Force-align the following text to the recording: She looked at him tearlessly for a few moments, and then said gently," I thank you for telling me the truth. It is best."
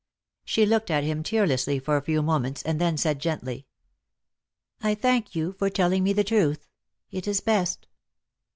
She 0.43 0.65
looked 0.65 0.89
at 0.89 1.03
him 1.03 1.21
tearlessly 1.21 1.77
for 1.77 1.95
a 1.95 2.01
few 2.01 2.23
moments, 2.23 2.63
and 2.63 2.81
then 2.81 2.97
said 2.97 3.19
gently," 3.19 3.67
I 4.81 4.95
thank 4.95 5.35
you 5.35 5.51
for 5.59 5.69
telling 5.69 6.03
me 6.03 6.11
the 6.11 6.23
truth. 6.23 6.67
It 7.11 7.27
is 7.27 7.39
best." 7.39 7.85